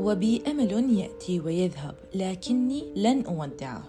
وبي 0.00 0.42
أمل 0.46 0.98
يأتي 0.98 1.40
ويذهب 1.40 1.94
لكني 2.14 2.92
لن 2.96 3.26
أودعه. 3.26 3.82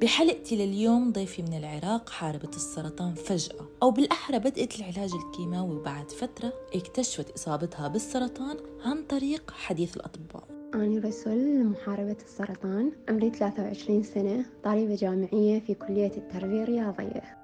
بحلقتي 0.00 0.56
لليوم 0.56 1.12
ضيفي 1.12 1.42
من 1.42 1.54
العراق 1.54 2.10
حاربت 2.10 2.56
السرطان 2.56 3.14
فجأة 3.14 3.68
أو 3.82 3.90
بالأحرى 3.90 4.38
بدأت 4.38 4.78
العلاج 4.78 5.10
الكيماوي 5.14 5.76
وبعد 5.76 6.10
فترة 6.10 6.52
اكتشفت 6.74 7.30
إصابتها 7.30 7.88
بالسرطان 7.88 8.56
عن 8.84 9.02
طريق 9.02 9.50
حديث 9.50 9.96
الأطباء. 9.96 10.44
أنا 10.74 11.00
رسول 11.00 11.64
محاربة 11.64 12.16
السرطان 12.24 12.92
عمري 13.08 13.30
23 13.30 14.02
سنة 14.02 14.44
طالبة 14.64 14.94
جامعية 14.94 15.60
في 15.60 15.74
كلية 15.74 16.12
التربية 16.16 16.62
الرياضية. 16.62 17.38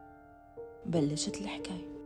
بلشت 0.86 1.40
الحكاية. 1.40 1.97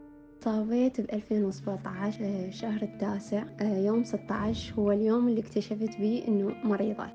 صابيت 0.45 1.01
ب 1.01 1.05
2017 1.13 2.51
شهر 2.51 2.83
التاسع 2.83 3.45
يوم 3.61 4.05
16 4.05 4.75
هو 4.75 4.93
اليوم 4.93 5.29
اللي 5.29 5.41
اكتشفت 5.41 5.97
بيه 6.01 6.29
إنه 6.29 6.55
مريضة. 6.65 7.07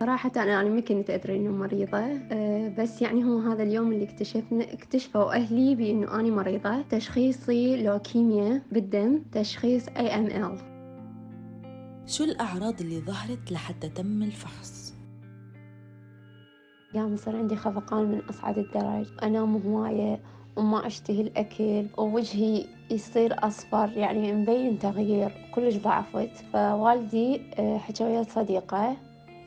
صراحة 0.00 0.32
أنا 0.36 0.64
ما 0.64 0.80
كنت 0.80 1.10
أدري 1.10 1.36
إنه 1.36 1.50
مريضة 1.50 1.98
أه 1.98 2.68
بس 2.78 3.02
يعني 3.02 3.24
هو 3.24 3.38
هذا 3.38 3.62
اليوم 3.62 3.92
اللي 3.92 4.04
اكتشفنا 4.04 4.72
اكتشفوا 4.72 5.34
أهلي 5.34 5.74
بإنه 5.74 6.20
أنا 6.20 6.30
مريضة. 6.30 6.82
تشخيصي 6.82 7.82
لوكيميا 7.82 8.62
بالدم 8.72 9.22
تشخيص 9.32 9.86
AML 9.86 10.58
شو 12.06 12.24
الأعراض 12.24 12.80
اللي 12.80 13.00
ظهرت 13.00 13.52
لحتى 13.52 13.88
تم 13.88 14.22
الفحص؟ 14.22 14.94
قام 16.94 17.14
يصير 17.14 17.36
عندي 17.36 17.56
خفقان 17.56 18.04
من 18.04 18.18
أصعد 18.20 18.58
الدرج. 18.58 19.06
أنام 19.22 19.56
هواية 19.56 20.20
وما 20.56 20.86
أشتهي 20.86 21.20
الأكل 21.20 21.86
ووجهي 21.98 22.64
يصير 22.90 23.46
أصفر 23.46 23.90
يعني 23.96 24.32
مبين 24.32 24.78
تغيير 24.78 25.32
كلش 25.54 25.76
ضعفت 25.76 26.30
فوالدي 26.52 27.40
حكى 27.58 28.04
ويا 28.04 28.22
صديقة 28.22 28.96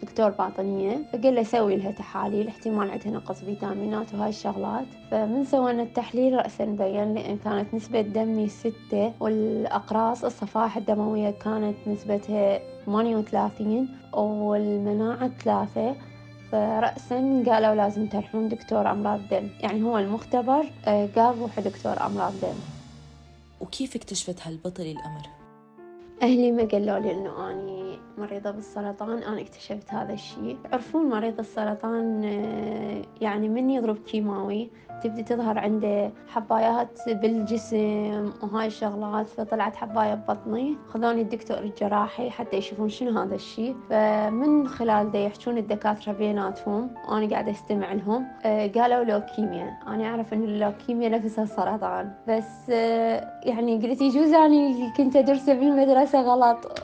دكتور 0.03 0.29
باطنية 0.29 0.97
فقال 1.13 1.35
له 1.35 1.43
سوي 1.43 1.75
لها 1.75 1.91
تحاليل 1.91 2.47
احتمال 2.47 2.91
عندها 2.91 3.11
نقص 3.11 3.39
فيتامينات 3.39 4.13
وهاي 4.13 4.29
الشغلات. 4.29 4.85
فمن 5.11 5.45
سوينا 5.45 5.83
التحليل 5.83 6.33
رأسا 6.33 6.65
بين 6.65 7.13
لأن 7.13 7.37
كانت 7.37 7.73
نسبة 7.73 8.01
دمي 8.01 8.47
ستة 8.47 9.13
والأقراص 9.19 10.25
الصفائح 10.25 10.77
الدموية 10.77 11.29
كانت 11.29 11.75
نسبتها 11.87 12.59
ثمانية 12.85 13.15
وثلاثين 13.15 13.89
والمناعة 14.13 15.27
ثلاثة. 15.27 15.95
فرأسا 16.51 17.43
قالوا 17.47 17.75
لازم 17.75 18.07
تروحون 18.07 18.49
دكتور 18.49 18.91
أمراض 18.91 19.19
دم 19.31 19.49
يعني 19.59 19.83
هو 19.83 19.97
المختبر 19.97 20.65
قال 20.85 21.37
روحي 21.39 21.61
دكتور 21.61 22.05
أمراض 22.05 22.33
دم 22.41 22.55
وكيف 23.61 23.95
اكتشفت 23.95 24.47
هالبطل 24.47 24.83
الأمر؟ 24.83 25.29
أهلي 26.21 26.51
ما 26.51 26.63
قالوا 26.63 26.99
لي 26.99 27.11
إنه 27.11 27.51
أني 27.51 27.74
مريضة 28.17 28.51
بالسرطان 28.51 29.17
أنا 29.17 29.41
اكتشفت 29.41 29.93
هذا 29.93 30.13
الشيء. 30.13 30.57
يعرفون 30.65 31.09
مريض 31.09 31.39
السرطان 31.39 32.23
يعني 33.21 33.49
من 33.49 33.69
يضرب 33.69 33.97
كيماوي 33.97 34.69
تبدي 35.03 35.23
تظهر 35.23 35.59
عنده 35.59 36.11
حبايات 36.27 36.99
بالجسم 37.07 38.31
وهاي 38.43 38.67
الشغلات 38.67 39.27
فطلعت 39.27 39.75
حباية 39.75 40.13
ببطني. 40.13 40.77
خذوني 40.89 41.21
الدكتور 41.21 41.57
الجراحي 41.57 42.29
حتى 42.29 42.57
يشوفون 42.57 42.89
شنو 42.89 43.19
هذا 43.19 43.35
الشيء. 43.35 43.75
فمن 43.89 44.67
خلال 44.67 45.11
دا 45.11 45.19
يحجون 45.19 45.57
الدكاترة 45.57 46.13
بيناتهم 46.13 46.89
وأنا 47.09 47.29
قاعدة 47.29 47.51
أستمع 47.51 47.93
لهم. 47.93 48.25
قالوا 48.75 49.03
لوكيميا. 49.03 49.77
أنا 49.87 50.07
أعرف 50.07 50.33
إن 50.33 50.43
اللوكيميا 50.43 51.09
نفسها 51.09 51.43
السرطان 51.43 52.11
بس 52.27 52.69
يعني 52.69 53.87
قلت 53.87 54.01
يجوز 54.01 54.33
أني 54.33 54.91
كنت 54.97 55.15
أدرسه 55.15 55.53
بالمدرسة 55.53 56.21
غلط 56.21 56.81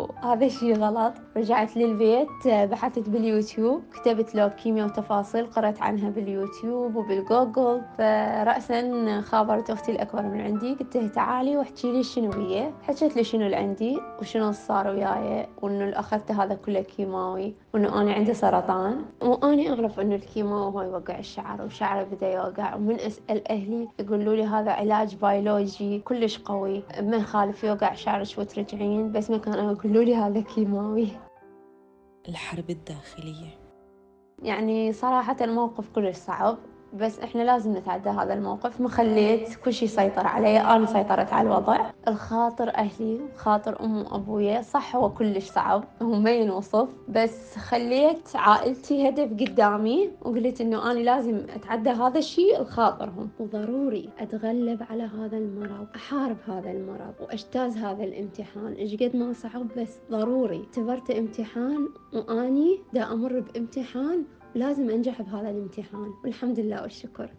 وهذا 0.00 0.46
الشيء 0.46 0.76
غلط 0.76 1.14
رجعت 1.40 1.76
للبيت 1.76 2.48
بحثت 2.48 3.08
باليوتيوب 3.08 3.82
كتبت 3.94 4.34
لوكيميا 4.34 4.84
وتفاصيل 4.84 5.46
قرأت 5.46 5.82
عنها 5.82 6.10
باليوتيوب 6.10 6.96
وبالجوجل 6.96 7.82
فرأسا 7.98 9.20
خابرت 9.20 9.70
أختي 9.70 9.92
الأكبر 9.92 10.22
من 10.22 10.40
عندي 10.40 10.74
قلت 10.74 10.96
لها 10.96 11.08
تعالي 11.08 11.56
واحكي 11.56 11.92
لي 11.92 12.02
شنو 12.02 12.32
هي؟ 12.32 12.70
حكت 12.82 13.16
لي 13.16 13.24
شنو 13.24 13.46
اللي 13.46 13.56
عندي 13.56 13.98
وشنو 14.20 14.52
صار 14.52 14.88
وياي 14.88 15.46
وإنه 15.62 15.98
أخذت 15.98 16.32
هذا 16.32 16.54
كله 16.54 16.80
كيماوي 16.80 17.54
وإنه 17.74 18.00
أنا 18.00 18.12
عندي 18.12 18.34
سرطان. 18.34 19.04
وأنا 19.22 19.68
أعرف 19.68 20.00
إنه 20.00 20.14
الكيماوي 20.14 20.72
هو 20.74 20.82
يوقع 20.82 21.18
الشعر 21.18 21.62
وشعره 21.62 22.02
بدأ 22.02 22.32
يوقع. 22.32 22.74
ومن 22.74 23.00
أسأل 23.00 23.48
أهلي 23.48 23.88
يقولوا 23.98 24.34
لي 24.34 24.44
هذا 24.44 24.70
علاج 24.70 25.14
بيولوجي 25.14 25.98
كلش 25.98 26.38
قوي. 26.38 26.82
ما 27.02 27.16
يخالف 27.16 27.64
يوقع 27.64 27.94
شعرك 27.94 28.38
وترجعين 28.38 29.12
بس 29.12 29.30
ما 29.30 29.38
كانوا 29.38 29.72
يقولوا 29.72 30.04
لي 30.04 30.14
هذا 30.14 30.40
كيماوي. 30.40 31.08
الحرب 32.28 32.70
الداخلية. 32.70 33.58
يعني 34.42 34.92
صراحة 34.92 35.36
الموقف 35.40 35.88
كلش 35.88 36.16
صعب. 36.16 36.58
بس 36.94 37.20
إحنا 37.20 37.42
لازم 37.42 37.76
نتعدى 37.76 38.08
هذا 38.08 38.34
الموقف. 38.34 38.80
ما 38.80 38.88
خليت 38.88 39.54
كل 39.54 39.72
شيء 39.72 39.88
يسيطر 39.88 40.26
علي 40.26 40.60
أنا 40.60 40.86
سيطرت 40.86 41.32
على 41.32 41.48
الوضع. 41.48 41.90
الخاطر 42.08 42.68
أهلي 42.68 43.20
خاطر 43.36 43.84
أم 43.84 43.96
وأبويا 43.96 44.62
صح 44.62 44.96
هو 44.96 45.10
كلش 45.10 45.50
صعب 45.50 45.84
هو 46.02 46.12
ما 46.12 46.30
ينوصف. 46.30 46.88
بس 47.08 47.56
خليت 47.56 48.28
عائلتي 48.34 49.08
هدف 49.08 49.30
قدامي 49.32 50.10
وقلت 50.22 50.60
إنه 50.60 50.90
أنا 50.90 50.98
لازم 50.98 51.36
أتعدى 51.54 51.90
هذا 51.90 52.18
الشيء 52.18 52.62
لخاطرهم. 52.62 53.28
وضروري 53.40 54.10
أتغلب 54.18 54.82
على 54.90 55.02
هذا 55.02 55.36
المرض 55.36 55.86
أحارب 55.96 56.36
هذا 56.48 56.70
المرض 56.70 57.14
وأجتاز 57.20 57.76
هذا 57.76 58.04
الامتحان. 58.04 58.72
إيش 58.72 58.94
قد 58.94 59.16
ما 59.16 59.32
صعب 59.32 59.66
بس 59.76 59.98
ضروري. 60.10 60.64
اعتبرته 60.64 61.18
امتحان 61.18 61.88
وأني 62.14 62.78
دا 62.92 63.12
أمر 63.12 63.40
بامتحان 63.40 64.24
لازم 64.54 64.90
أنجح 64.90 65.22
بهذا 65.22 65.50
الامتحان 65.50 66.12
والحمد 66.24 66.60
لله 66.60 66.82
والشكر. 66.82 67.30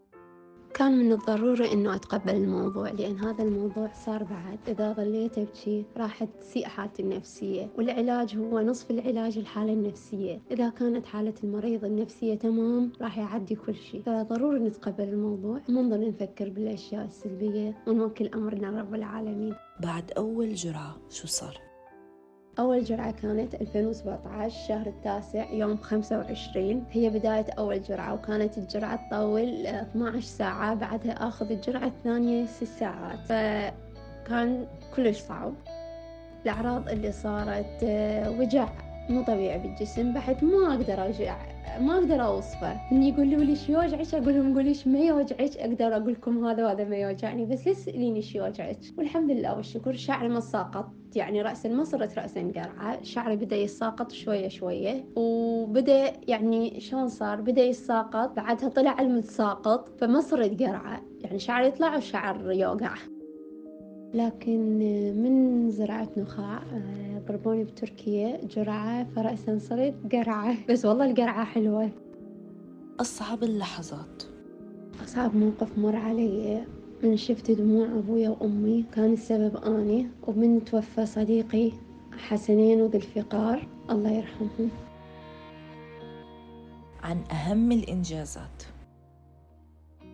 كان 0.74 1.00
من 1.00 1.12
الضروري 1.12 1.74
إنه 1.74 1.96
أتقبل 1.96 2.36
الموضوع 2.36 2.90
لأن 2.90 3.20
هذا 3.20 3.44
الموضوع 3.44 3.92
صار 3.94 4.24
بعد. 4.24 4.60
إذا 4.68 4.94
ظليت 4.94 5.38
أبكي 5.38 5.86
راح 5.98 6.24
تسيء 6.24 6.66
حالتي 6.66 7.02
النفسية 7.02 7.70
والعلاج 7.78 8.38
هو 8.38 8.60
نصف 8.60 8.92
العلاج 8.92 9.38
الحالة 9.38 9.74
النفسية. 9.74 10.42
إذا 10.52 10.70
كانت 10.70 11.06
حالة 11.06 11.34
المريض 11.44 11.86
النفسية 11.86 12.36
تمام 12.36 12.92
راح 13.02 13.18
يعدي 13.18 13.56
كل 13.56 13.76
شيء 13.76 14.02
فضروري 14.02 14.60
نتقبل 14.60 15.04
الموضوع 15.04 15.62
وما 15.70 15.82
نظل 15.82 16.08
نفكر 16.08 16.50
بالأشياء 16.50 17.06
السلبية 17.06 17.84
ونوكل 17.88 18.28
أمرنا 18.28 18.82
رب 18.82 18.96
العالمين. 18.96 19.56
بعد 19.80 20.12
أول 20.18 20.54
جرعة 20.54 20.98
شو 21.10 21.28
صار؟ 21.28 21.71
أول 22.60 22.84
جرعة 22.84 23.12
كانت 23.12 23.56
2017 23.56 24.68
شهر 24.68 24.88
التاسع 24.88 25.52
يوم 25.52 25.78
25 25.78 26.84
هي 26.92 27.10
بداية 27.10 27.46
أول 27.58 27.82
جرعة 27.82 28.14
وكانت 28.14 28.58
الجرعة 28.58 29.10
تطول 29.10 29.66
12 29.68 30.20
ساعة 30.22 30.74
بعدها 30.74 31.28
أخذ 31.28 31.52
الجرعة 31.52 31.86
الثانية 31.86 32.46
6 32.46 32.66
ساعات. 32.66 33.20
فكان 33.20 34.68
كلش 34.96 35.20
صعب. 35.20 35.54
الأعراض 36.44 36.90
اللي 36.90 37.12
صارت 37.12 37.84
وجع 38.40 38.70
مو 39.10 39.24
طبيعي 39.24 39.60
بالجسم 39.60 40.14
بعد 40.14 40.44
ما 40.44 40.76
أقدر 40.76 41.06
أرجع 41.06 41.38
ما 41.80 41.96
أقدر 41.98 42.26
أوصفه. 42.26 42.82
من 42.92 43.04
يقولوا 43.04 43.44
لي 43.44 43.56
شو 43.56 43.72
يوجعك؟ 43.72 44.14
أقول 44.14 44.36
لهم 44.36 44.54
قولي 44.56 44.76
ما 44.86 45.00
يوجعك؟ 45.00 45.58
أقدر 45.58 45.98
أقول 45.98 46.14
لكم 46.14 46.46
هذا 46.46 46.66
وهذا 46.66 46.84
ما 46.84 46.96
يوجعني 46.96 47.46
بس 47.46 47.68
لا 47.68 47.74
تسأليني 47.74 48.22
شو 48.22 48.38
يوجعك. 48.38 48.80
والحمد 48.98 49.32
لله 49.32 49.56
والشكر 49.56 49.94
شعري 49.94 50.30
ما 50.30 50.40
ساقط. 50.40 51.01
يعني 51.16 51.42
رأسا 51.42 51.70
ما 51.70 51.84
صرت 51.84 52.20
رأسا 52.20 52.52
قرعة 52.56 53.04
شعري 53.04 53.36
بدأ 53.36 53.56
يساقط 53.56 54.12
شوية 54.12 54.48
شوية 54.48 55.06
وبدأ 55.16 56.14
يعني 56.28 56.80
شلون 56.80 57.10
صار؟ 57.10 57.42
بدأ 57.42 57.64
يساقط 57.64 58.36
بعدها 58.36 58.70
طلع 58.70 59.02
المتساقط 59.02 59.90
فما 59.98 60.22
صرت 60.22 60.64
قرعة. 60.64 61.02
يعني 61.22 61.40
شعري 61.40 61.68
يطلع 61.68 61.98
وشعر 61.98 62.52
يوقع. 62.52 62.94
لكن 64.14 64.80
من 65.24 65.70
زراعة 65.70 66.10
نخاع 66.18 66.64
ضربوني 67.28 67.64
بتركيا 67.64 68.46
جرعة 68.46 69.04
فرأسا 69.04 69.58
صرت 69.58 69.96
قرعة. 70.12 70.56
بس 70.70 70.86
والله 70.86 71.06
القرعة 71.06 71.46
حلوة. 71.46 71.90
أصعب 73.00 73.44
اللحظات. 73.44 74.24
أصعب 75.04 75.36
موقف 75.36 75.78
مر 75.78 75.96
علي. 75.96 76.64
من 77.04 77.18
شفت 77.18 77.52
دموع 77.52 77.86
أبويا 77.86 78.30
وأمي. 78.30 78.86
كان 78.94 79.14
السبب 79.14 79.58
أني 79.58 80.08
ومن 80.28 80.66
توفى 80.66 81.06
صديقي 81.06 81.72
حسنين 82.18 82.82
وذي 82.82 82.98
الفقار. 82.98 83.68
الله 83.90 84.12
يرحمهم. 84.12 84.70
عن 87.04 87.18
أهم 87.32 87.72
الإنجازات. 87.72 88.64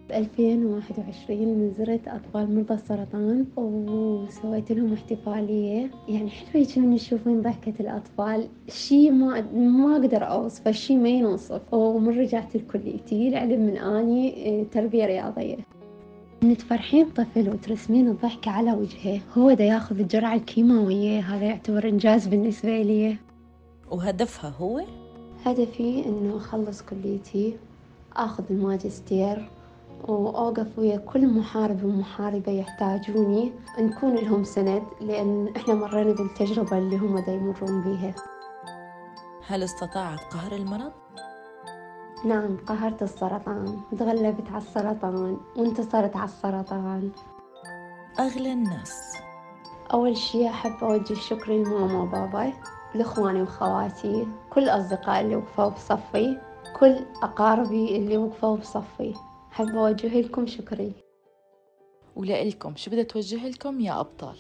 ب 0.10 0.12
2021 0.12 1.74
زرت 1.78 2.08
أطفال 2.08 2.56
مرضى 2.56 2.74
السرطان 2.74 3.46
وسويت 3.58 4.72
لهم 4.72 4.94
احتفالية. 4.94 5.92
يعني 6.10 6.30
حلوة 6.30 6.58
يجون 6.58 6.94
يشوفون 6.94 7.42
ضحكة 7.42 7.74
الأطفال. 7.80 8.48
شي 8.68 9.12
ما 9.12 9.42
ما 9.52 9.96
أقدر 9.96 10.24
أوصفه 10.24 10.72
شي 10.72 10.96
ما 10.96 11.10
ينوصف. 11.10 11.74
ومن 11.74 12.20
رجعت 12.20 12.56
لكليتي 12.56 13.28
العلم 13.28 13.62
من 13.62 13.78
أني 13.78 14.66
تربية 14.72 15.06
رياضية. 15.06 15.58
إن 16.44 16.58
تفرحين 16.58 17.10
طفل 17.10 17.50
وترسمين 17.50 18.08
الضحكة 18.08 18.52
على 18.52 18.74
وجهه 18.74 19.22
هو 19.38 19.52
دا 19.54 19.64
ياخذ 19.64 20.00
الجرعة 20.00 20.34
الكيماوية 20.34 21.20
هذا 21.20 21.46
يعتبر 21.46 21.90
إنجاز 21.90 22.28
بالنسبة 22.28 22.82
لي 22.82 23.18
وهدفها 23.92 24.50
هو؟ 24.50 24.82
هدفي 25.46 26.06
إنه 26.06 26.38
أخلص 26.38 26.82
كليتي 26.82 27.58
أخذ 28.16 28.44
الماجستير 28.50 29.50
وأوقف 30.08 30.80
ويا 30.80 30.98
كل 30.98 31.28
محارب 31.28 31.84
ومحاربة 31.84 32.52
يحتاجوني 32.52 33.52
نكون 33.80 34.16
لهم 34.16 34.44
سند 34.44 34.84
لأن 35.02 35.54
إحنا 35.56 35.74
مرينا 35.74 36.14
بالتجربة 36.14 36.78
اللي 36.78 36.98
هم 36.98 37.20
دا 37.20 37.32
يمرون 37.34 37.82
بيها 37.84 38.16
هل 39.48 39.64
استطاعت 39.64 40.20
قهر 40.20 40.56
المرض؟ 40.56 40.92
نعم 42.28 42.58
قهرت 42.58 43.04
السرطان 43.04 43.80
تغلبت 44.00 44.48
على 44.50 44.58
السرطان 44.58 45.38
وانتصرت 45.56 46.16
على 46.16 46.26
السرطان. 46.26 47.12
أغلى 48.20 48.54
الناس. 48.54 49.18
أول 49.94 50.18
شي 50.18 50.50
أحب 50.50 50.84
أوجه 50.84 51.14
شكري 51.14 51.64
لماما 51.64 52.02
وبابا 52.02 52.54
لإخواني 52.96 53.42
وخواتي 53.42 54.28
كل 54.50 54.70
أصدقائي 54.70 55.22
اللي 55.22 55.36
وقفوا 55.36 55.70
بصفي 55.70 56.38
كل 56.80 56.96
أقاربي 57.24 57.96
اللي 57.96 58.18
وقفوا 58.18 58.58
بصفي. 58.58 59.14
أحب 59.52 59.76
أوجه 59.76 60.22
لكم 60.22 60.48
شكري. 60.48 60.94
ولإلكم 62.16 62.76
شو 62.76 62.92
بدي 62.92 63.04
توجه 63.04 63.50
لكم 63.50 63.80
يا 63.80 64.00
أبطال؟ 64.00 64.38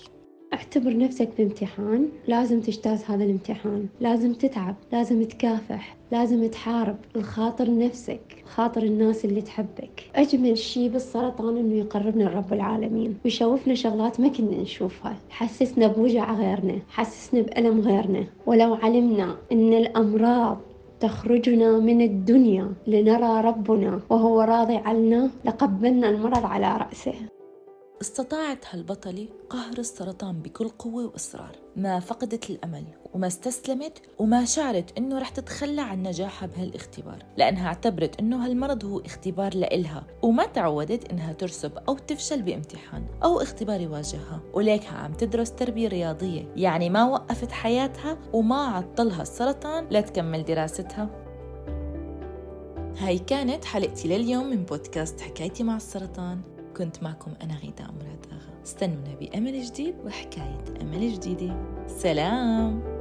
اعتبر 0.53 0.97
نفسك 0.97 1.29
بامتحان 1.38 2.09
لازم 2.27 2.61
تجتاز 2.61 3.03
هذا 3.03 3.23
الامتحان. 3.23 3.88
لازم 3.99 4.33
تتعب 4.33 4.75
لازم 4.91 5.23
تكافح 5.23 5.95
لازم 6.11 6.47
تحارب 6.47 6.95
الخاطر 7.15 7.77
نفسك 7.77 8.44
خاطر 8.45 8.83
الناس 8.83 9.25
اللي 9.25 9.41
تحبك. 9.41 10.03
أجمل 10.15 10.57
شي 10.57 10.89
بالسرطان 10.89 11.57
إنه 11.57 11.75
يقربنا 11.75 12.23
لرب 12.23 12.53
العالمين. 12.53 13.17
ويشوفنا 13.25 13.75
شغلات 13.75 14.19
ما 14.19 14.27
كنا 14.27 14.61
نشوفها. 14.61 15.17
حسسنا 15.29 15.88
بوجع 15.88 16.33
غيرنا 16.33 16.79
حسسنا 16.89 17.41
بألم 17.41 17.81
غيرنا. 17.81 18.25
ولو 18.45 18.73
علمنا 18.73 19.35
إن 19.51 19.73
الأمراض 19.73 20.57
تخرجنا 20.99 21.79
من 21.79 22.01
الدنيا 22.01 22.73
لنرى 22.88 23.41
ربنا 23.41 23.99
وهو 24.09 24.41
راضي 24.41 24.75
عنا 24.75 25.31
لقبلنا 25.45 26.09
المرض 26.09 26.45
على 26.45 26.77
رأسه. 26.77 27.13
استطاعت 28.01 28.65
هالبطلة 28.69 29.27
قهر 29.49 29.77
السرطان 29.77 30.41
بكل 30.41 30.69
قوة 30.69 31.05
وإصرار. 31.05 31.55
ما 31.75 31.99
فقدت 31.99 32.49
الأمل 32.49 32.83
وما 33.13 33.27
استسلمت 33.27 34.01
وما 34.19 34.45
شعرت 34.45 34.97
إنه 34.97 35.19
رح 35.19 35.29
تتخلى 35.29 35.81
عن 35.81 36.03
نجاحها 36.03 36.47
بهالاختبار 36.47 37.25
لأنها 37.38 37.67
اعتبرت 37.67 38.19
إنه 38.19 38.45
هالمرض 38.45 38.85
هو 38.85 38.99
اختبار 38.99 39.55
لإلها 39.55 40.03
وما 40.21 40.45
تعودت 40.45 41.11
إنها 41.11 41.33
ترسب 41.33 41.71
أو 41.88 41.97
تفشل 41.97 42.41
بامتحان 42.41 43.05
أو 43.23 43.41
اختبار 43.41 43.81
يواجهها 43.81 44.41
وليكها 44.53 44.97
عم 44.97 45.13
تدرس 45.13 45.51
تربية 45.51 45.88
رياضية 45.88 46.53
يعني 46.55 46.89
ما 46.89 47.05
وقفت 47.05 47.51
حياتها 47.51 48.17
وما 48.33 48.65
عطلها 48.65 49.21
السرطان 49.21 49.88
لتكمل 49.91 50.45
دراستها. 50.45 51.09
هاي 52.97 53.19
كانت 53.19 53.65
حلقتي 53.65 54.07
لليوم 54.07 54.49
من 54.49 54.63
بودكاست 54.63 55.21
حكايتي 55.21 55.63
مع 55.63 55.75
السرطان. 55.75 56.56
كنت 56.77 57.03
معكم 57.03 57.33
أنا 57.44 57.56
غيداء 57.56 57.91
مراد 57.91 58.25
آغا. 58.31 58.63
استنونا 58.63 59.15
بأمل 59.19 59.62
جديد 59.62 59.95
وحكاية 60.06 60.63
أمل 60.81 61.13
جديدة. 61.13 61.56
سلام! 61.88 62.96